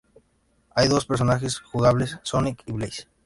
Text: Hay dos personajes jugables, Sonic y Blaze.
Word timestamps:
Hay 0.73 0.87
dos 0.87 1.05
personajes 1.05 1.59
jugables, 1.59 2.17
Sonic 2.23 2.63
y 2.65 2.71
Blaze. 2.71 3.03